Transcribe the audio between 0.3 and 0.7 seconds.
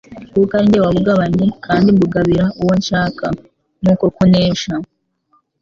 kuko ari